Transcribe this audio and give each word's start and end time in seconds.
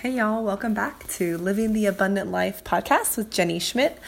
Hey, 0.00 0.12
y'all, 0.12 0.44
welcome 0.44 0.74
back 0.74 1.08
to 1.08 1.36
Living 1.38 1.72
the 1.72 1.86
Abundant 1.86 2.30
Life 2.30 2.62
podcast 2.62 3.16
with 3.16 3.32
Jenny 3.32 3.58
Schmidt. 3.58 3.98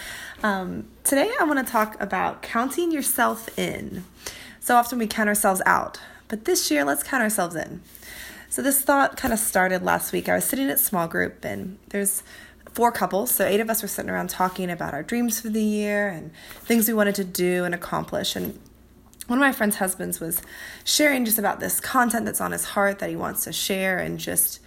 Um, 0.41 0.87
today, 1.03 1.29
I 1.41 1.43
want 1.43 1.67
to 1.67 1.73
talk 1.73 2.01
about 2.01 2.43
counting 2.43 2.93
yourself 2.93 3.59
in. 3.59 4.05
So 4.61 4.77
often 4.77 5.01
we 5.01 5.09
count 5.09 5.29
ourselves 5.29 5.61
out, 5.67 5.99
but 6.29 6.45
this 6.45 6.71
year, 6.71 6.85
let's 6.85 7.03
count 7.03 7.25
ourselves 7.25 7.57
in. 7.57 7.83
So, 8.49 8.63
this 8.63 8.83
thought 8.83 9.17
kind 9.17 9.35
of 9.35 9.41
started 9.41 9.83
last 9.83 10.13
week. 10.13 10.29
I 10.29 10.37
was 10.37 10.45
sitting 10.45 10.71
at 10.71 10.79
small 10.79 11.09
group, 11.09 11.45
and 11.45 11.77
there's 11.89 12.23
four 12.73 12.93
couples, 12.93 13.33
so 13.33 13.45
eight 13.45 13.59
of 13.59 13.69
us 13.69 13.83
were 13.83 13.89
sitting 13.89 14.13
around 14.13 14.31
talking 14.31 14.71
about 14.71 14.95
our 14.95 15.03
dreams 15.03 15.41
for 15.41 15.49
the 15.49 15.61
year 15.61 16.09
and 16.09 16.31
things 16.61 16.87
we 16.87 16.95
wanted 16.95 17.17
to 17.17 17.25
do 17.25 17.65
and 17.65 17.75
accomplish. 17.75 18.37
And 18.37 18.61
one 19.27 19.41
of 19.41 19.43
my 19.43 19.51
friend's 19.51 19.79
husbands 19.79 20.21
was 20.21 20.41
sharing 20.85 21.25
just 21.25 21.37
about 21.37 21.59
this 21.59 21.81
content 21.81 22.27
that's 22.27 22.41
on 22.41 22.53
his 22.53 22.67
heart 22.67 23.01
that 23.01 23.11
he 23.11 23.17
wants 23.17 23.43
to 23.43 23.53
share 23.53 23.99
and 23.99 24.21
just 24.21 24.61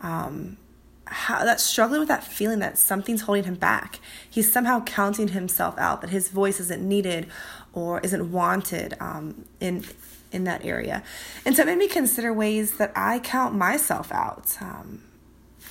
um, 0.00 0.56
how 1.10 1.44
that 1.44 1.60
struggling 1.60 2.00
with 2.00 2.08
that 2.08 2.24
feeling 2.24 2.60
that 2.60 2.78
something's 2.78 3.22
holding 3.22 3.44
him 3.44 3.56
back. 3.56 3.98
He's 4.28 4.50
somehow 4.50 4.84
counting 4.84 5.28
himself 5.28 5.76
out 5.78 6.00
that 6.00 6.10
his 6.10 6.28
voice 6.28 6.60
isn't 6.60 6.86
needed 6.86 7.26
or 7.72 8.00
isn't 8.00 8.32
wanted 8.32 8.94
um, 9.00 9.44
in 9.60 9.84
in 10.32 10.44
that 10.44 10.64
area, 10.64 11.02
and 11.44 11.56
so 11.56 11.62
it 11.62 11.66
made 11.66 11.78
me 11.78 11.88
consider 11.88 12.32
ways 12.32 12.76
that 12.78 12.92
I 12.94 13.18
count 13.18 13.54
myself 13.54 14.12
out. 14.12 14.56
Um, 14.60 15.02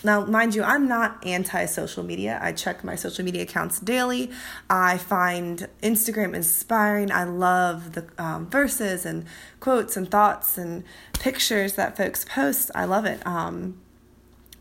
now, 0.04 0.26
mind 0.26 0.56
you, 0.56 0.64
I'm 0.64 0.88
not 0.88 1.26
anti 1.26 1.66
social 1.66 2.04
media. 2.04 2.40
I 2.42 2.54
check 2.54 2.84
my 2.84 2.96
social 2.96 3.26
media 3.26 3.44
accounts 3.44 3.80
daily. 3.80 4.32
I 4.70 4.98
find 4.98 5.68
Instagram 5.84 6.34
inspiring. 6.34 7.12
I 7.12 7.26
love 7.26 7.94
the 7.94 8.08
um, 8.18 8.50
verses 8.50 9.06
and 9.06 9.26
quotes 9.60 9.98
and 9.98 10.10
thoughts 10.10 10.58
and 10.58 10.84
pictures 11.14 11.74
that 11.74 11.98
folks 11.98 12.26
post. 12.26 12.72
I 12.74 12.86
love 12.86 13.06
it. 13.06 13.26
Um, 13.28 13.82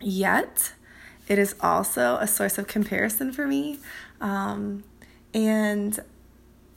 Yet, 0.00 0.72
it 1.28 1.38
is 1.38 1.54
also 1.60 2.16
a 2.16 2.26
source 2.26 2.58
of 2.58 2.66
comparison 2.66 3.32
for 3.32 3.46
me. 3.46 3.78
Um, 4.20 4.84
and 5.34 5.98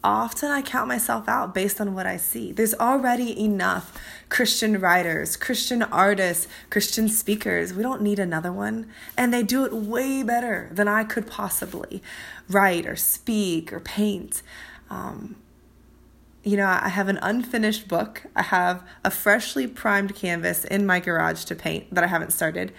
often 0.03 0.50
I 0.50 0.61
count 0.61 0.88
myself 0.88 1.28
out 1.28 1.53
based 1.53 1.80
on 1.80 1.94
what 1.94 2.05
I 2.05 2.17
see. 2.17 2.52
There's 2.52 2.73
already 2.73 3.39
enough 3.39 3.97
Christian 4.30 4.80
writers, 4.80 5.38
Christian 5.38 5.83
artists, 5.83 6.47
Christian 6.69 7.08
speakers. 7.08 7.73
We 7.73 7.83
don't 7.83 8.02
need 8.02 8.19
another 8.19 8.52
one. 8.52 8.88
And 9.17 9.33
they 9.33 9.44
do 9.44 9.63
it 9.63 9.73
way 9.73 10.23
better 10.23 10.69
than 10.72 10.88
I 10.88 11.03
could 11.03 11.28
possibly 11.28 12.02
write 12.50 12.85
or 12.85 12.95
speak 12.95 13.72
or 13.72 13.80
paint. 13.80 14.41
Um, 14.89 15.35
you 16.44 16.58
know, 16.58 16.66
I 16.66 16.89
have 16.89 17.08
an 17.08 17.19
unfinished 17.22 17.88
book. 17.88 18.23
I 18.35 18.41
have 18.41 18.83
a 19.06 19.11
freshly 19.11 19.67
primed 19.67 20.16
canvas 20.16 20.66
in 20.66 20.85
my 20.85 21.00
garage 21.00 21.44
to 21.45 21.56
paint 21.56 21.94
that 21.94 22.03
I 22.03 22.08
haven't 22.08 22.33
started 22.33 22.73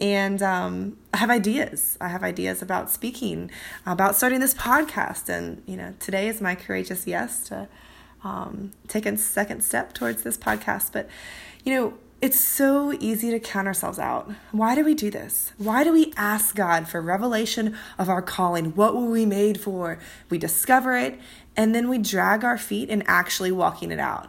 and 0.00 0.42
um, 0.42 0.96
I 1.12 1.18
have 1.18 1.30
ideas. 1.30 1.98
I 2.00 2.08
have 2.08 2.22
ideas 2.22 2.62
about 2.62 2.90
speaking, 2.90 3.50
about 3.84 4.16
starting 4.16 4.40
this 4.40 4.54
podcast, 4.54 5.28
and 5.28 5.62
you 5.66 5.76
know, 5.76 5.94
today 6.00 6.28
is 6.28 6.40
my 6.40 6.54
courageous 6.54 7.06
yes 7.06 7.44
to 7.48 7.68
um, 8.24 8.72
take 8.88 9.06
a 9.06 9.16
second 9.16 9.62
step 9.62 9.92
towards 9.92 10.22
this 10.22 10.38
podcast. 10.38 10.92
But 10.92 11.08
you 11.64 11.74
know, 11.74 11.94
it's 12.22 12.40
so 12.40 12.92
easy 13.00 13.30
to 13.30 13.40
count 13.40 13.66
ourselves 13.66 13.98
out. 13.98 14.30
Why 14.52 14.74
do 14.74 14.84
we 14.84 14.94
do 14.94 15.10
this? 15.10 15.52
Why 15.58 15.84
do 15.84 15.92
we 15.92 16.12
ask 16.16 16.54
God 16.54 16.88
for 16.88 17.00
revelation 17.00 17.76
of 17.98 18.08
our 18.08 18.22
calling? 18.22 18.74
What 18.74 18.94
were 18.94 19.08
we 19.10 19.26
made 19.26 19.60
for? 19.60 19.98
We 20.28 20.38
discover 20.38 20.96
it, 20.96 21.18
and 21.56 21.74
then 21.74 21.88
we 21.88 21.98
drag 21.98 22.44
our 22.44 22.58
feet 22.58 22.88
in 22.88 23.02
actually 23.06 23.52
walking 23.52 23.90
it 23.90 23.98
out. 23.98 24.28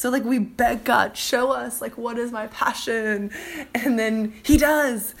So 0.00 0.08
like 0.08 0.24
we 0.24 0.38
beg 0.38 0.84
God, 0.84 1.14
show 1.14 1.50
us 1.50 1.82
like 1.82 1.98
what 1.98 2.16
is 2.16 2.32
my 2.32 2.46
passion? 2.46 3.30
And 3.74 3.98
then 3.98 4.32
he 4.42 4.56
does. 4.56 5.14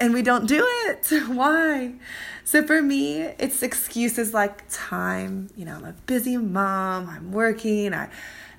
And 0.00 0.14
we 0.14 0.22
don't 0.22 0.46
do 0.48 0.66
it. 0.86 1.06
Why? 1.28 1.92
So 2.42 2.66
for 2.66 2.80
me, 2.80 3.20
it's 3.20 3.62
excuses 3.62 4.32
like 4.32 4.62
time. 4.70 5.50
You 5.54 5.66
know, 5.66 5.74
I'm 5.74 5.84
a 5.84 5.92
busy 6.06 6.38
mom. 6.38 7.06
I'm 7.06 7.32
working. 7.32 7.92
I, 7.92 8.08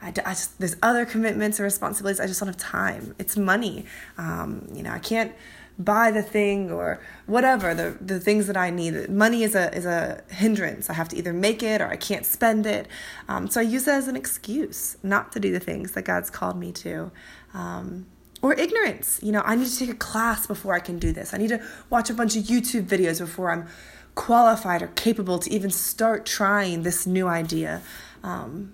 I, 0.04 0.10
I 0.10 0.12
just 0.12 0.60
there's 0.60 0.76
other 0.84 1.04
commitments 1.04 1.58
and 1.58 1.64
responsibilities. 1.64 2.20
I 2.20 2.28
just 2.28 2.40
don't 2.40 2.48
have 2.48 2.58
time. 2.58 3.16
It's 3.18 3.36
money. 3.36 3.88
Um, 4.20 4.68
you 4.72 4.84
know, 4.84 4.92
I 4.92 5.00
can't 5.00 5.34
buy 5.78 6.10
the 6.10 6.22
thing 6.22 6.72
or 6.72 7.02
whatever 7.26 7.74
the 7.74 7.98
the 8.00 8.20
things 8.20 8.48
that 8.48 8.58
I 8.58 8.70
need. 8.70 9.10
Money 9.10 9.44
is 9.44 9.56
a 9.56 9.76
is 9.76 9.86
a 9.86 10.24
hindrance. 10.30 10.90
I 10.90 10.94
have 10.94 11.10
to 11.10 11.18
either 11.18 11.34
make 11.34 11.62
it 11.64 11.82
or 11.82 11.88
I 11.88 11.98
can't 11.98 12.26
spend 12.26 12.66
it. 12.66 12.88
Um, 13.28 13.50
so 13.50 13.60
I 13.60 13.64
use 13.64 13.88
it 13.88 13.92
as 13.92 14.08
an 14.08 14.16
excuse 14.16 14.98
not 15.04 15.32
to 15.34 15.40
do 15.40 15.52
the 15.52 15.60
things 15.60 15.92
that 15.92 16.04
God's 16.04 16.30
called 16.30 16.58
me 16.58 16.72
to. 16.74 17.12
Um, 17.54 18.08
or 18.42 18.54
ignorance. 18.54 19.20
You 19.24 19.32
know, 19.32 19.42
I 19.44 19.56
need 19.56 19.68
to 19.68 19.78
take 19.78 19.90
a 19.90 19.96
class 19.96 20.46
before 20.46 20.76
I 20.76 20.80
can 20.80 21.00
do 21.00 21.12
this. 21.12 21.34
I 21.34 21.38
need 21.38 21.50
to 21.50 21.66
watch 21.90 22.10
a 22.10 22.14
bunch 22.14 22.36
of 22.36 22.44
YouTube 22.44 22.86
videos 22.86 23.20
before 23.20 23.50
I'm 23.50 23.68
qualified 24.14 24.82
or 24.82 24.88
capable 24.88 25.40
to 25.40 25.52
even 25.52 25.72
start 25.72 26.26
trying 26.26 26.84
this 26.84 27.08
new 27.08 27.28
idea. 27.28 27.82
Um, 28.24 28.74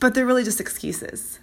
but 0.00 0.14
they're 0.14 0.26
really 0.26 0.42
just 0.42 0.60
excuses 0.60 1.38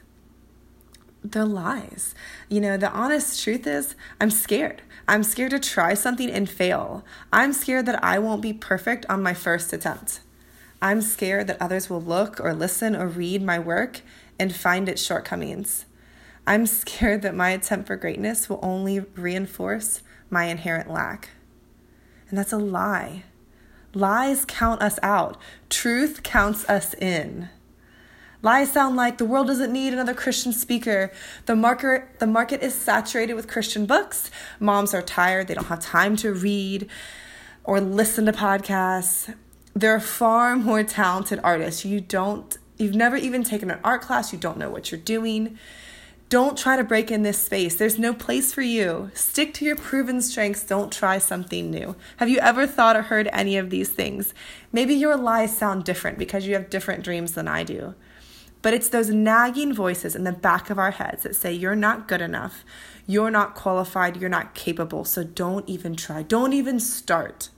they're 1.24 1.46
lies. 1.46 2.16
You 2.48 2.62
know, 2.62 2.78
the 2.78 2.92
honest 2.92 3.44
truth 3.44 3.68
is, 3.68 3.96
I'm 4.20 4.32
scared. 4.32 4.82
I'm 5.08 5.24
scared 5.24 5.52
to 5.52 5.60
try 5.60 5.94
something 5.94 6.30
and 6.30 6.50
fail. 6.50 7.04
I'm 7.34 7.52
scared 7.54 7.86
that 7.88 8.04
I 8.04 8.20
won't 8.20 8.42
be 8.42 8.54
perfect 8.54 9.06
on 9.10 9.24
my 9.24 9.34
first 9.34 9.74
attempt. 9.74 10.22
I'm 10.82 11.02
scared 11.02 11.48
that 11.48 11.62
others 11.62 11.90
will 11.90 12.02
look 12.02 12.40
or 12.40 12.54
listen 12.54 12.96
or 12.96 13.08
read 13.08 13.42
my 13.42 13.60
work 13.60 14.02
and 14.40 14.56
find 14.56 14.88
its 14.88 15.02
shortcomings. 15.02 15.86
I'm 16.48 16.66
scared 16.66 17.22
that 17.24 17.36
my 17.36 17.50
attempt 17.50 17.88
for 17.88 17.96
greatness 17.96 18.50
will 18.50 18.60
only 18.62 19.00
reinforce 19.00 20.02
my 20.30 20.46
inherent 20.46 20.90
lack. 20.90 21.30
And 22.30 22.38
that's 22.38 22.54
a 22.54 22.58
lie. 22.58 23.24
Lies 23.94 24.46
count 24.46 24.82
us 24.82 25.00
out, 25.02 25.38
truth 25.70 26.24
counts 26.24 26.68
us 26.70 26.94
in. 26.94 27.50
Lies 28.42 28.72
sound 28.72 28.96
like 28.96 29.18
the 29.18 29.26
world 29.26 29.48
doesn't 29.48 29.74
need 29.74 29.92
another 29.92 30.14
Christian 30.14 30.54
speaker. 30.54 31.12
The 31.46 31.56
market, 31.56 32.20
the 32.20 32.28
market 32.28 32.64
is 32.64 32.74
saturated 32.74 33.34
with 33.34 33.48
Christian 33.50 33.86
books. 33.86 34.32
Moms 34.60 34.94
are 34.94 35.02
tired, 35.02 35.48
they 35.48 35.56
don't 35.56 35.66
have 35.66 35.82
time 35.82 36.16
to 36.18 36.34
read 36.34 36.90
or 37.66 37.82
listen 37.82 38.26
to 38.28 38.32
podcasts. 38.32 39.34
There 39.74 39.94
are 39.94 40.00
far 40.00 40.56
more 40.56 40.84
talented 40.84 41.40
artists. 41.44 41.84
You 41.84 42.00
don't 42.00 42.58
you've 42.78 42.96
never 42.96 43.18
even 43.18 43.44
taken 43.44 43.70
an 43.70 43.80
art 43.84 44.02
class, 44.02 44.32
you 44.32 44.40
don't 44.40 44.58
know 44.58 44.70
what 44.70 44.90
you're 44.90 45.02
doing. 45.02 45.58
Don't 46.30 46.58
try 46.58 46.78
to 46.78 46.84
break 46.84 47.10
in 47.10 47.24
this 47.24 47.40
space. 47.40 47.76
There's 47.76 47.98
no 47.98 48.14
place 48.14 48.54
for 48.54 48.62
you. 48.62 49.10
Stick 49.16 49.52
to 49.56 49.66
your 49.66 49.76
proven 49.76 50.22
strengths. 50.22 50.64
Don't 50.64 50.92
try 50.94 51.18
something 51.18 51.72
new. 51.72 51.96
Have 52.18 52.30
you 52.30 52.38
ever 52.38 52.68
thought 52.68 52.96
or 52.96 53.02
heard 53.02 53.28
any 53.34 53.58
of 53.58 53.72
these 53.72 53.90
things? 53.90 54.36
Maybe 54.72 54.94
your 54.94 55.18
lies 55.18 55.58
sound 55.58 55.86
different 55.86 56.20
because 56.20 56.46
you 56.46 56.54
have 56.54 56.70
different 56.70 57.04
dreams 57.04 57.32
than 57.32 57.48
I 57.48 57.64
do. 57.64 57.96
But 58.62 58.74
it's 58.74 58.90
those 58.90 59.10
nagging 59.10 59.74
voices 59.74 60.16
in 60.16 60.26
the 60.26 60.32
back 60.32 60.70
of 60.70 60.78
our 60.78 60.92
heads 60.92 61.24
that 61.24 61.36
say, 61.36 61.54
You're 61.54 61.76
not 61.76 62.08
good 62.08 62.22
enough. 62.22 62.66
You're 63.08 63.32
not 63.32 63.56
qualified. 63.56 64.18
You're 64.18 64.30
not 64.30 64.54
capable. 64.54 65.06
So 65.06 65.24
don't 65.24 65.68
even 65.68 65.96
try. 65.96 66.24
Don't 66.24 66.54
even 66.54 66.80
start. 66.80 67.50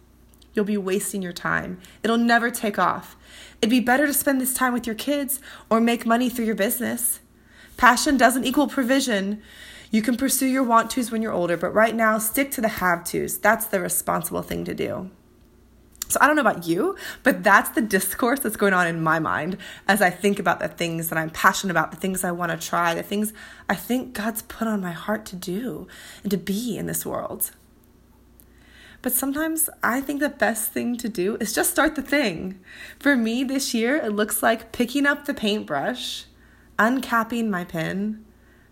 You'll 0.53 0.65
be 0.65 0.77
wasting 0.77 1.21
your 1.21 1.33
time. 1.33 1.79
It'll 2.03 2.17
never 2.17 2.51
take 2.51 2.77
off. 2.77 3.15
It'd 3.61 3.69
be 3.69 3.79
better 3.79 4.05
to 4.05 4.13
spend 4.13 4.41
this 4.41 4.53
time 4.53 4.73
with 4.73 4.85
your 4.85 4.95
kids 4.95 5.39
or 5.69 5.79
make 5.79 6.05
money 6.05 6.29
through 6.29 6.45
your 6.45 6.55
business. 6.55 7.19
Passion 7.77 8.17
doesn't 8.17 8.45
equal 8.45 8.67
provision. 8.67 9.41
You 9.91 10.01
can 10.01 10.17
pursue 10.17 10.47
your 10.47 10.63
want 10.63 10.91
tos 10.91 11.11
when 11.11 11.21
you're 11.21 11.33
older, 11.33 11.57
but 11.57 11.73
right 11.73 11.95
now, 11.95 12.17
stick 12.17 12.51
to 12.51 12.61
the 12.61 12.67
have 12.67 13.03
tos. 13.03 13.37
That's 13.37 13.65
the 13.65 13.79
responsible 13.79 14.41
thing 14.41 14.65
to 14.65 14.73
do. 14.73 15.09
So 16.11 16.19
I 16.19 16.27
don't 16.27 16.35
know 16.35 16.41
about 16.41 16.67
you, 16.67 16.97
but 17.23 17.41
that's 17.41 17.69
the 17.69 17.81
discourse 17.81 18.41
that's 18.41 18.57
going 18.57 18.73
on 18.73 18.85
in 18.85 19.01
my 19.01 19.19
mind 19.19 19.57
as 19.87 20.01
I 20.01 20.09
think 20.09 20.39
about 20.39 20.59
the 20.59 20.67
things 20.67 21.07
that 21.07 21.17
I'm 21.17 21.29
passionate 21.29 21.71
about, 21.71 21.91
the 21.91 21.97
things 21.97 22.25
I 22.25 22.31
want 22.31 22.51
to 22.51 22.67
try, 22.67 22.93
the 22.93 23.01
things 23.01 23.31
I 23.69 23.75
think 23.75 24.13
God's 24.13 24.41
put 24.41 24.67
on 24.67 24.81
my 24.81 24.91
heart 24.91 25.25
to 25.27 25.37
do 25.37 25.87
and 26.23 26.29
to 26.31 26.37
be 26.37 26.77
in 26.77 26.85
this 26.85 27.05
world. 27.05 27.51
But 29.01 29.13
sometimes 29.13 29.69
I 29.81 30.01
think 30.01 30.19
the 30.19 30.29
best 30.29 30.73
thing 30.73 30.97
to 30.97 31.07
do 31.07 31.37
is 31.39 31.53
just 31.53 31.71
start 31.71 31.95
the 31.95 32.01
thing. 32.01 32.59
For 32.99 33.15
me 33.15 33.45
this 33.45 33.73
year, 33.73 33.95
it 33.95 34.11
looks 34.11 34.43
like 34.43 34.73
picking 34.73 35.05
up 35.05 35.25
the 35.25 35.33
paintbrush, 35.33 36.25
uncapping 36.77 37.47
my 37.47 37.63
pen, 37.63 38.25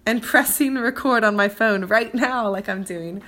and 0.06 0.21
pressing 0.24 0.75
record 0.75 1.24
on 1.24 1.38
my 1.38 1.47
phone 1.47 1.86
right 1.86 2.13
now, 2.13 2.50
like 2.50 2.68
I'm 2.68 2.83
doing. 2.83 3.24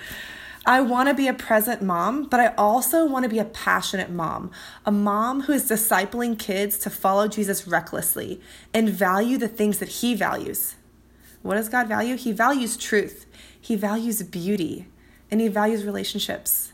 I 0.65 0.81
want 0.81 1.09
to 1.09 1.15
be 1.15 1.27
a 1.27 1.33
present 1.33 1.81
mom, 1.81 2.25
but 2.25 2.39
I 2.39 2.53
also 2.55 3.03
want 3.03 3.23
to 3.23 3.29
be 3.29 3.39
a 3.39 3.45
passionate 3.45 4.11
mom, 4.11 4.51
a 4.85 4.91
mom 4.91 5.41
who 5.41 5.53
is 5.53 5.67
discipling 5.67 6.37
kids 6.37 6.77
to 6.79 6.91
follow 6.91 7.27
Jesus 7.27 7.67
recklessly 7.67 8.39
and 8.71 8.87
value 8.87 9.39
the 9.39 9.47
things 9.47 9.79
that 9.79 9.89
he 9.89 10.13
values. 10.13 10.75
What 11.41 11.55
does 11.55 11.67
God 11.67 11.87
value? 11.87 12.15
He 12.15 12.31
values 12.31 12.77
truth, 12.77 13.25
he 13.59 13.75
values 13.75 14.21
beauty, 14.21 14.87
and 15.31 15.41
he 15.41 15.47
values 15.47 15.83
relationships. 15.83 16.71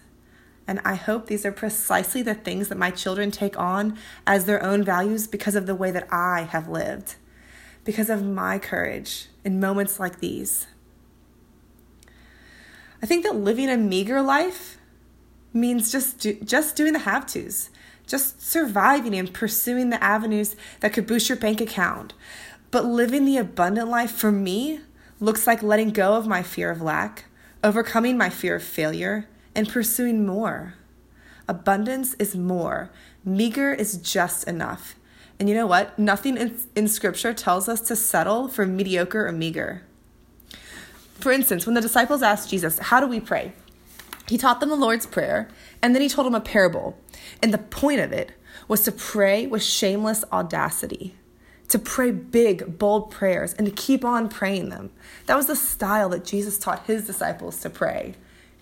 And 0.67 0.81
I 0.83 0.95
hope 0.95 1.27
these 1.27 1.45
are 1.45 1.53
precisely 1.53 2.21
the 2.21 2.33
things 2.33 2.67
that 2.67 2.77
my 2.77 2.91
children 2.91 3.31
take 3.31 3.57
on 3.57 3.97
as 4.25 4.45
their 4.45 4.61
own 4.61 4.83
values 4.83 5.27
because 5.27 5.55
of 5.55 5.65
the 5.65 5.75
way 5.75 5.91
that 5.91 6.11
I 6.11 6.41
have 6.41 6.67
lived, 6.67 7.15
because 7.85 8.09
of 8.09 8.21
my 8.21 8.59
courage 8.59 9.27
in 9.45 9.61
moments 9.61 9.97
like 9.97 10.19
these. 10.19 10.67
I 13.01 13.05
think 13.05 13.23
that 13.23 13.35
living 13.35 13.69
a 13.69 13.77
meager 13.77 14.21
life 14.21 14.77
means 15.53 15.91
just 15.91 16.19
do, 16.19 16.33
just 16.43 16.75
doing 16.75 16.93
the 16.93 16.99
have 16.99 17.25
tos, 17.25 17.69
just 18.05 18.41
surviving 18.41 19.13
and 19.15 19.33
pursuing 19.33 19.89
the 19.89 20.03
avenues 20.03 20.55
that 20.79 20.93
could 20.93 21.07
boost 21.07 21.29
your 21.29 21.37
bank 21.37 21.61
account. 21.61 22.13
But 22.71 22.85
living 22.85 23.25
the 23.25 23.37
abundant 23.37 23.89
life 23.89 24.11
for 24.11 24.31
me 24.31 24.81
looks 25.19 25.47
like 25.47 25.63
letting 25.63 25.91
go 25.91 26.15
of 26.15 26.27
my 26.27 26.43
fear 26.43 26.69
of 26.69 26.81
lack, 26.81 27.25
overcoming 27.63 28.17
my 28.17 28.29
fear 28.29 28.55
of 28.55 28.63
failure, 28.63 29.27
and 29.55 29.69
pursuing 29.69 30.25
more. 30.25 30.75
Abundance 31.47 32.13
is 32.15 32.35
more, 32.35 32.91
meager 33.23 33.73
is 33.73 33.97
just 33.97 34.47
enough. 34.47 34.95
And 35.39 35.47
you 35.47 35.55
know 35.55 35.67
what? 35.67 35.97
Nothing 35.97 36.35
in, 36.35 36.59
in 36.75 36.87
scripture 36.87 37.33
tells 37.33 37.69
us 37.69 37.81
to 37.81 37.95
settle 37.95 38.47
for 38.47 38.65
mediocre 38.65 39.27
or 39.27 39.31
meager. 39.31 39.83
For 41.19 41.31
instance, 41.31 41.65
when 41.65 41.75
the 41.75 41.81
disciples 41.81 42.21
asked 42.21 42.49
Jesus, 42.49 42.79
How 42.79 42.99
do 42.99 43.07
we 43.07 43.19
pray? 43.19 43.53
He 44.27 44.37
taught 44.37 44.59
them 44.59 44.69
the 44.69 44.75
Lord's 44.75 45.05
Prayer, 45.05 45.47
and 45.81 45.95
then 45.95 46.01
he 46.01 46.09
told 46.09 46.27
them 46.27 46.35
a 46.35 46.41
parable. 46.41 46.97
And 47.41 47.53
the 47.53 47.57
point 47.57 48.01
of 48.01 48.11
it 48.11 48.33
was 48.67 48.83
to 48.83 48.91
pray 48.91 49.47
with 49.47 49.63
shameless 49.63 50.25
audacity, 50.31 51.15
to 51.69 51.79
pray 51.79 52.11
big, 52.11 52.77
bold 52.77 53.09
prayers, 53.09 53.53
and 53.53 53.65
to 53.65 53.71
keep 53.71 54.03
on 54.03 54.27
praying 54.27 54.69
them. 54.69 54.91
That 55.25 55.37
was 55.37 55.47
the 55.47 55.55
style 55.55 56.09
that 56.09 56.25
Jesus 56.25 56.57
taught 56.57 56.85
his 56.85 57.07
disciples 57.07 57.59
to 57.61 57.69
pray. 57.69 58.15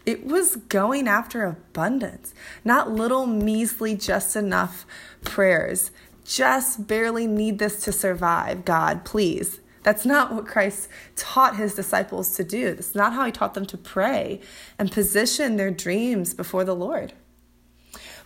It 0.05 0.25
was 0.25 0.57
going 0.57 1.07
after 1.07 1.43
abundance, 1.45 2.35
not 2.63 2.91
little 2.91 3.25
measly, 3.25 3.95
just 3.95 4.35
enough 4.35 4.85
prayers. 5.23 5.89
Just 6.23 6.87
barely 6.87 7.25
need 7.25 7.57
this 7.57 7.83
to 7.83 7.91
survive, 7.91 8.65
God, 8.65 9.03
please. 9.03 9.59
That's 9.85 10.03
not 10.03 10.33
what 10.33 10.47
Christ 10.47 10.89
taught 11.15 11.57
his 11.57 11.75
disciples 11.75 12.35
to 12.37 12.43
do. 12.43 12.73
That's 12.73 12.95
not 12.95 13.13
how 13.13 13.23
he 13.23 13.31
taught 13.31 13.53
them 13.53 13.67
to 13.67 13.77
pray 13.77 14.41
and 14.79 14.91
position 14.91 15.57
their 15.57 15.69
dreams 15.69 16.33
before 16.33 16.63
the 16.63 16.75
Lord. 16.75 17.13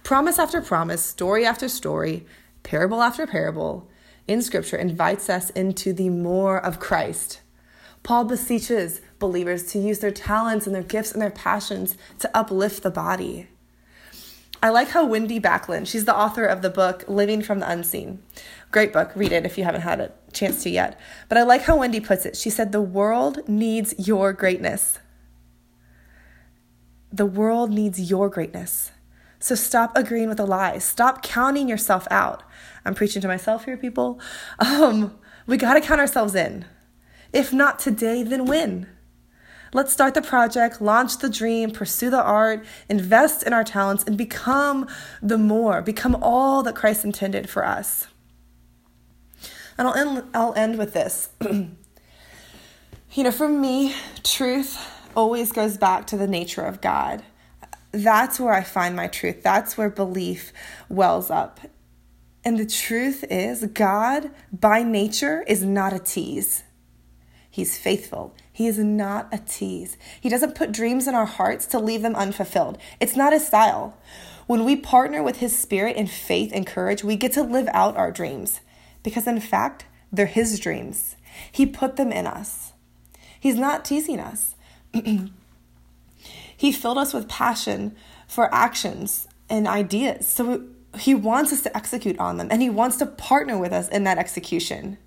Promise 0.02 0.40
after 0.40 0.62
promise, 0.62 1.04
story 1.04 1.46
after 1.46 1.68
story, 1.68 2.26
parable 2.64 3.02
after 3.02 3.28
parable 3.28 3.90
in 4.26 4.42
Scripture 4.42 4.78
invites 4.78 5.30
us 5.30 5.50
into 5.50 5.92
the 5.92 6.08
more 6.08 6.66
of 6.66 6.80
Christ. 6.80 7.42
Paul 8.04 8.24
beseeches 8.24 9.02
believers 9.20 9.70
to 9.74 9.80
use 9.80 10.00
their 10.00 10.12
talents 10.12 10.66
and 10.66 10.74
their 10.74 10.82
gifts 10.82 11.12
and 11.12 11.22
their 11.22 11.30
passions 11.30 11.98
to 12.20 12.32
uplift 12.34 12.84
the 12.84 12.90
body. 12.90 13.50
I 14.62 14.70
like 14.70 14.90
how 14.90 15.06
Wendy 15.06 15.40
Backlund, 15.40 15.88
she's 15.88 16.04
the 16.04 16.16
author 16.16 16.46
of 16.46 16.62
the 16.62 16.70
book 16.70 17.06
Living 17.08 17.42
from 17.42 17.60
the 17.60 17.70
Unseen. 17.70 18.22
Great 18.72 18.92
book, 18.92 19.12
read 19.16 19.32
it 19.32 19.46
if 19.46 19.58
you 19.58 19.64
haven't 19.64 19.82
had 19.82 20.02
a 20.02 20.12
chance 20.34 20.64
to 20.64 20.70
yet. 20.70 21.00
But 21.30 21.38
I 21.38 21.44
like 21.44 21.62
how 21.62 21.78
Wendy 21.78 22.02
puts 22.02 22.26
it. 22.26 22.36
She 22.36 22.50
said, 22.50 22.72
The 22.72 22.82
world 22.82 23.48
needs 23.48 23.96
your 23.98 24.34
greatness. 24.34 25.00
The 27.12 27.26
world 27.26 27.72
needs 27.72 28.12
your 28.12 28.30
greatness. 28.30 28.92
So 29.40 29.56
stop 29.56 29.96
agreeing 29.96 30.28
with 30.28 30.38
the 30.38 30.46
lies. 30.46 30.84
Stop 30.84 31.24
counting 31.24 31.70
yourself 31.70 32.06
out. 32.12 32.44
I'm 32.84 32.94
preaching 32.94 33.22
to 33.22 33.28
myself 33.30 33.66
here, 33.66 33.78
people. 33.78 34.20
Um, 34.60 35.18
we 35.48 35.58
got 35.58 35.74
to 35.76 35.82
count 35.82 36.00
ourselves 36.00 36.36
in. 36.36 36.66
If 37.34 37.52
not 37.54 37.80
today, 37.80 38.24
then 38.24 38.46
when? 38.46 38.88
Let's 39.72 39.94
start 39.94 40.16
the 40.16 40.22
project, 40.22 40.82
launch 40.82 41.20
the 41.20 41.30
dream, 41.30 41.72
pursue 41.72 42.10
the 42.10 42.22
art, 42.22 42.66
invest 42.90 43.44
in 43.44 43.54
our 43.54 43.64
talents, 43.64 44.04
and 44.04 44.18
become 44.18 44.88
the 45.22 45.38
more, 45.38 45.82
become 45.82 46.18
all 46.22 46.64
that 46.64 46.76
Christ 46.76 47.06
intended 47.06 47.50
for 47.50 47.66
us. 47.66 48.08
And 49.78 49.88
I'll 49.88 49.96
end, 49.96 50.24
I'll 50.34 50.54
end 50.56 50.78
with 50.78 50.94
this. 50.94 51.30
you 51.42 53.24
know, 53.24 53.32
for 53.32 53.48
me, 53.48 53.96
truth 54.24 54.78
always 55.16 55.52
goes 55.52 55.78
back 55.78 56.08
to 56.08 56.18
the 56.18 56.28
nature 56.28 56.64
of 56.64 56.82
God. 56.82 57.24
That's 57.92 58.40
where 58.40 58.54
I 58.54 58.64
find 58.64 58.96
my 58.96 59.08
truth. 59.08 59.44
That's 59.44 59.78
where 59.78 59.90
belief 59.90 60.52
wells 60.90 61.30
up. 61.30 61.60
And 62.44 62.58
the 62.58 62.66
truth 62.66 63.24
is, 63.30 63.66
God, 63.66 64.32
by 64.52 64.84
nature, 64.84 65.44
is 65.48 65.64
not 65.64 65.94
a 65.94 66.00
tease. 66.00 66.64
He's 67.50 67.78
faithful. 67.78 68.36
He 68.60 68.68
is 68.68 68.78
not 68.78 69.30
a 69.32 69.38
tease. 69.38 69.98
He 70.20 70.28
doesn't 70.28 70.54
put 70.54 70.74
dreams 70.74 71.08
in 71.08 71.16
our 71.16 71.26
hearts 71.26 71.66
to 71.68 71.80
leave 71.80 72.02
them 72.02 72.14
unfulfilled. 72.14 72.78
It's 73.00 73.16
not 73.16 73.32
his 73.32 73.48
style. 73.48 73.98
When 74.48 74.66
we 74.66 74.76
partner 74.76 75.24
with 75.24 75.38
his 75.38 75.58
spirit 75.58 75.96
in 75.96 76.08
faith 76.08 76.52
and 76.54 76.68
courage, 76.68 77.02
we 77.02 77.16
get 77.16 77.32
to 77.36 77.42
live 77.42 77.70
out 77.72 77.96
our 77.96 78.12
dreams 78.12 78.60
because, 79.02 79.28
in 79.28 79.40
fact, 79.40 79.86
they're 80.12 80.26
his 80.26 80.60
dreams. 80.60 81.16
He 81.50 81.66
put 81.66 81.96
them 81.96 82.12
in 82.12 82.28
us. 82.28 82.74
He's 83.40 83.56
not 83.56 83.86
teasing 83.86 84.20
us. 84.20 84.56
he 86.58 86.74
filled 86.74 86.98
us 86.98 87.14
with 87.14 87.30
passion 87.30 87.96
for 88.28 88.54
actions 88.54 89.30
and 89.50 89.70
ideas. 89.70 90.28
So 90.28 90.66
he 90.98 91.16
wants 91.16 91.54
us 91.54 91.62
to 91.62 91.78
execute 91.78 92.20
on 92.20 92.36
them 92.36 92.50
and 92.52 92.62
he 92.62 92.70
wants 92.70 92.98
to 92.98 93.06
partner 93.06 93.58
with 93.58 93.72
us 93.72 93.88
in 93.88 94.04
that 94.04 94.18
execution. 94.18 94.98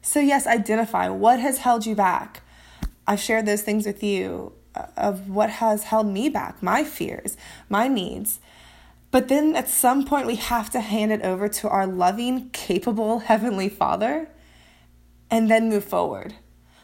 So, 0.00 0.20
yes, 0.20 0.46
identify 0.46 1.10
what 1.10 1.38
has 1.38 1.58
held 1.58 1.84
you 1.84 1.94
back. 1.94 2.41
I've 3.06 3.20
shared 3.20 3.46
those 3.46 3.62
things 3.62 3.86
with 3.86 4.02
you 4.02 4.52
uh, 4.74 4.86
of 4.96 5.28
what 5.28 5.50
has 5.50 5.84
held 5.84 6.06
me 6.06 6.28
back, 6.28 6.62
my 6.62 6.84
fears, 6.84 7.36
my 7.68 7.88
needs. 7.88 8.40
But 9.10 9.28
then 9.28 9.54
at 9.54 9.68
some 9.68 10.04
point, 10.04 10.26
we 10.26 10.36
have 10.36 10.70
to 10.70 10.80
hand 10.80 11.12
it 11.12 11.22
over 11.22 11.48
to 11.48 11.68
our 11.68 11.86
loving, 11.86 12.50
capable 12.50 13.18
Heavenly 13.30 13.68
Father 13.68 14.28
and 15.30 15.50
then 15.50 15.68
move 15.68 15.84
forward. 15.84 16.34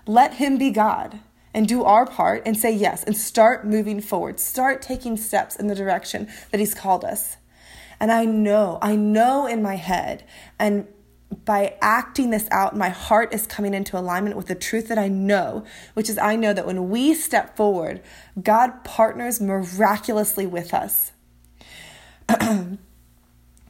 Let 0.07 0.35
Him 0.35 0.59
be 0.59 0.71
God 0.71 1.21
and 1.55 1.67
do 1.67 1.85
our 1.85 2.07
part 2.07 2.43
and 2.45 2.57
say 2.57 2.73
yes 2.73 3.05
and 3.05 3.17
start 3.17 3.67
moving 3.67 4.01
forward. 4.01 4.41
Start 4.41 4.83
taking 4.83 5.17
steps 5.17 5.57
in 5.57 5.67
the 5.67 5.75
direction 5.75 6.29
that 6.51 6.61
He's 6.61 6.75
called 6.75 7.05
us. 7.05 7.37
And 8.01 8.13
I 8.13 8.25
know, 8.25 8.79
I 8.81 8.97
know 8.97 9.47
in 9.47 9.63
my 9.63 9.75
head, 9.75 10.25
and 10.59 10.87
by 11.45 11.77
acting 11.81 12.31
this 12.31 12.49
out, 12.51 12.77
my 12.77 12.89
heart 12.89 13.35
is 13.35 13.47
coming 13.47 13.75
into 13.75 13.99
alignment 13.99 14.37
with 14.37 14.47
the 14.47 14.55
truth 14.55 14.89
that 14.89 14.99
I 14.99 15.09
know, 15.09 15.65
which 15.95 16.09
is 16.09 16.19
I 16.19 16.37
know 16.37 16.53
that 16.55 16.67
when 16.67 16.89
we 16.89 17.15
step 17.15 17.57
forward, 17.57 18.03
God 18.43 18.85
partners 18.85 19.41
miraculously 19.41 20.47
with 20.47 20.73
us. 20.73 21.13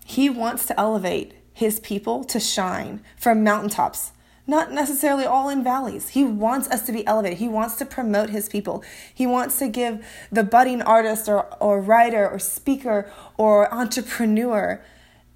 he 0.05 0.31
wants 0.31 0.67
to 0.67 0.79
elevate 0.79 1.35
his 1.53 1.81
people 1.81 2.23
to 2.25 2.39
shine 2.39 3.03
from 3.17 3.43
mountaintops, 3.43 4.13
not 4.47 4.73
necessarily 4.73 5.25
all 5.25 5.49
in 5.49 5.65
valleys. 5.65 6.11
He 6.11 6.25
wants 6.25 6.69
us 6.69 6.87
to 6.87 6.93
be 6.93 7.07
elevated. 7.07 7.39
He 7.39 7.49
wants 7.49 7.75
to 7.77 7.85
promote 7.85 8.31
his 8.31 8.49
people. 8.49 8.85
He 9.13 9.27
wants 9.27 9.59
to 9.59 9.69
give 9.69 10.07
the 10.31 10.45
budding 10.45 10.81
artist 10.83 11.29
or, 11.29 11.53
or 11.61 11.81
writer 11.81 12.29
or 12.29 12.39
speaker 12.39 13.11
or 13.37 13.73
entrepreneur 13.75 14.81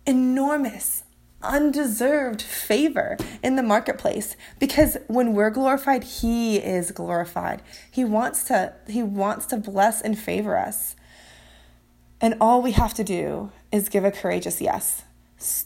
enormous 0.06 1.02
undeserved 1.42 2.42
favor 2.42 3.16
in 3.42 3.56
the 3.56 3.62
marketplace 3.62 4.36
because 4.58 4.96
when 5.08 5.32
we're 5.34 5.50
glorified 5.50 6.04
he 6.04 6.56
is 6.56 6.90
glorified. 6.90 7.62
He 7.90 8.04
wants 8.04 8.44
to 8.44 8.74
he 8.88 9.02
wants 9.02 9.46
to 9.46 9.56
bless 9.56 10.00
and 10.00 10.18
favor 10.18 10.56
us. 10.56 10.96
And 12.20 12.36
all 12.40 12.62
we 12.62 12.72
have 12.72 12.94
to 12.94 13.04
do 13.04 13.50
is 13.70 13.88
give 13.88 14.04
a 14.04 14.10
courageous 14.10 14.60
yes. 14.60 15.02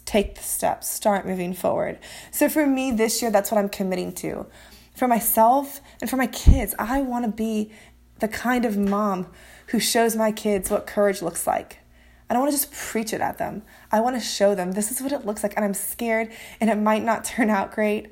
Take 0.04 0.36
the 0.36 0.42
steps 0.42 0.90
start 0.90 1.26
moving 1.26 1.52
forward. 1.52 1.98
So 2.30 2.48
for 2.48 2.66
me 2.66 2.92
this 2.92 3.20
year 3.22 3.30
that's 3.30 3.50
what 3.50 3.58
i'm 3.58 3.68
committing 3.68 4.12
to. 4.14 4.46
For 4.94 5.06
myself 5.06 5.80
and 6.00 6.08
for 6.08 6.16
my 6.16 6.26
kids 6.26 6.74
i 6.78 7.00
want 7.02 7.24
to 7.24 7.30
be 7.30 7.70
the 8.18 8.28
kind 8.28 8.64
of 8.64 8.78
mom 8.78 9.26
who 9.68 9.78
shows 9.78 10.16
my 10.16 10.32
kids 10.32 10.70
what 10.70 10.86
courage 10.86 11.20
looks 11.20 11.46
like 11.46 11.80
I 12.28 12.34
don't 12.34 12.42
want 12.42 12.52
to 12.52 12.58
just 12.58 12.72
preach 12.72 13.12
it 13.12 13.20
at 13.20 13.38
them. 13.38 13.62
I 13.92 14.00
want 14.00 14.16
to 14.16 14.20
show 14.20 14.54
them 14.54 14.72
this 14.72 14.90
is 14.90 15.00
what 15.00 15.12
it 15.12 15.24
looks 15.24 15.42
like. 15.42 15.54
And 15.56 15.64
I'm 15.64 15.74
scared 15.74 16.30
and 16.60 16.68
it 16.68 16.76
might 16.76 17.04
not 17.04 17.24
turn 17.24 17.50
out 17.50 17.72
great. 17.72 18.10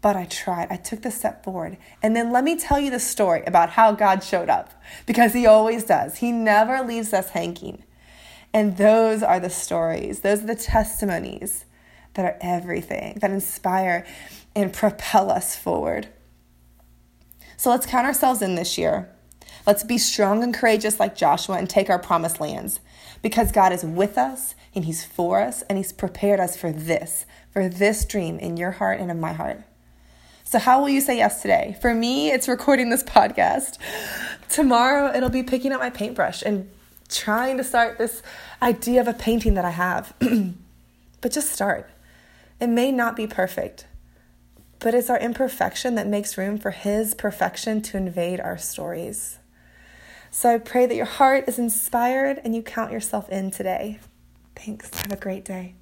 But 0.00 0.16
I 0.16 0.26
tried. 0.26 0.68
I 0.70 0.76
took 0.76 1.02
the 1.02 1.10
step 1.10 1.44
forward. 1.44 1.76
And 2.02 2.14
then 2.14 2.32
let 2.32 2.44
me 2.44 2.56
tell 2.56 2.78
you 2.78 2.90
the 2.90 3.00
story 3.00 3.42
about 3.46 3.70
how 3.70 3.92
God 3.92 4.22
showed 4.22 4.48
up 4.48 4.80
because 5.06 5.32
He 5.32 5.46
always 5.46 5.84
does. 5.84 6.18
He 6.18 6.30
never 6.30 6.82
leaves 6.82 7.12
us 7.12 7.30
hanging. 7.30 7.84
And 8.52 8.76
those 8.76 9.22
are 9.22 9.40
the 9.40 9.50
stories, 9.50 10.20
those 10.20 10.42
are 10.42 10.46
the 10.46 10.54
testimonies 10.54 11.64
that 12.14 12.24
are 12.24 12.38
everything, 12.40 13.18
that 13.20 13.30
inspire 13.30 14.06
and 14.56 14.72
propel 14.72 15.30
us 15.30 15.54
forward. 15.54 16.08
So 17.56 17.70
let's 17.70 17.86
count 17.86 18.06
ourselves 18.06 18.40
in 18.40 18.54
this 18.54 18.78
year. 18.78 19.10
Let's 19.68 19.84
be 19.84 19.98
strong 19.98 20.42
and 20.42 20.54
courageous 20.54 20.98
like 20.98 21.14
Joshua 21.14 21.58
and 21.58 21.68
take 21.68 21.90
our 21.90 21.98
promised 21.98 22.40
lands 22.40 22.80
because 23.20 23.52
God 23.52 23.70
is 23.70 23.84
with 23.84 24.16
us 24.16 24.54
and 24.74 24.86
He's 24.86 25.04
for 25.04 25.42
us 25.42 25.60
and 25.68 25.76
He's 25.76 25.92
prepared 25.92 26.40
us 26.40 26.56
for 26.56 26.72
this, 26.72 27.26
for 27.52 27.68
this 27.68 28.06
dream 28.06 28.38
in 28.38 28.56
your 28.56 28.70
heart 28.70 28.98
and 28.98 29.10
in 29.10 29.20
my 29.20 29.34
heart. 29.34 29.60
So, 30.42 30.58
how 30.58 30.80
will 30.80 30.88
you 30.88 31.02
say 31.02 31.18
yes 31.18 31.42
today? 31.42 31.76
For 31.82 31.92
me, 31.92 32.30
it's 32.30 32.48
recording 32.48 32.88
this 32.88 33.02
podcast. 33.02 33.76
Tomorrow, 34.48 35.14
it'll 35.14 35.28
be 35.28 35.42
picking 35.42 35.70
up 35.72 35.80
my 35.80 35.90
paintbrush 35.90 36.40
and 36.40 36.70
trying 37.10 37.58
to 37.58 37.62
start 37.62 37.98
this 37.98 38.22
idea 38.62 39.02
of 39.02 39.06
a 39.06 39.12
painting 39.12 39.52
that 39.52 39.66
I 39.66 39.72
have. 39.72 40.14
but 41.20 41.30
just 41.30 41.52
start. 41.52 41.90
It 42.58 42.68
may 42.68 42.90
not 42.90 43.16
be 43.16 43.26
perfect, 43.26 43.86
but 44.78 44.94
it's 44.94 45.10
our 45.10 45.18
imperfection 45.18 45.94
that 45.96 46.06
makes 46.06 46.38
room 46.38 46.56
for 46.56 46.70
His 46.70 47.12
perfection 47.12 47.82
to 47.82 47.98
invade 47.98 48.40
our 48.40 48.56
stories. 48.56 49.37
So 50.30 50.54
I 50.54 50.58
pray 50.58 50.86
that 50.86 50.94
your 50.94 51.06
heart 51.06 51.44
is 51.48 51.58
inspired 51.58 52.40
and 52.44 52.54
you 52.54 52.62
count 52.62 52.92
yourself 52.92 53.28
in 53.30 53.50
today. 53.50 53.98
Thanks. 54.54 54.90
Have 55.02 55.12
a 55.12 55.16
great 55.16 55.44
day. 55.44 55.74